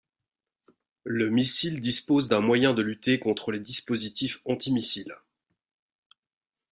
Le 1.03 1.29
missile 1.29 1.79
dispose 1.79 2.27
d'un 2.27 2.41
moyen 2.41 2.73
de 2.73 2.81
lutter 2.81 3.19
contre 3.19 3.51
les 3.51 3.59
dispositifs 3.59 4.39
anti-missiles. 4.45 5.13